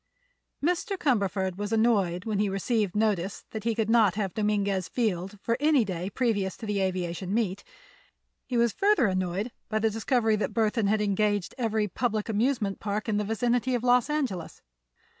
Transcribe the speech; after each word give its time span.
Mr. 0.65 0.97
Cumberford 0.97 1.57
was 1.57 1.71
annoyed 1.71 2.25
when 2.25 2.39
he 2.39 2.49
received 2.49 2.95
notice 2.95 3.45
that 3.51 3.65
he 3.65 3.75
could 3.75 3.87
not 3.87 4.15
have 4.15 4.33
Dominguez 4.33 4.87
Field 4.87 5.37
for 5.43 5.57
any 5.59 5.85
day 5.85 6.09
previous 6.09 6.57
to 6.57 6.65
the 6.65 6.79
aviation 6.79 7.31
meet. 7.31 7.63
He 8.47 8.57
was 8.57 8.73
further 8.73 9.05
annoyed 9.05 9.51
by 9.69 9.77
the 9.77 9.91
discovery 9.91 10.37
that 10.37 10.55
Burthon 10.55 10.87
had 10.87 11.01
engaged 11.03 11.53
every 11.55 11.87
public 11.87 12.29
amusement 12.29 12.79
park 12.79 13.07
in 13.07 13.17
the 13.17 13.23
vicinity 13.23 13.75
of 13.75 13.83
Los 13.83 14.09
Angeles. 14.09 14.63